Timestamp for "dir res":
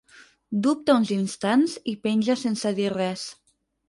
2.81-3.27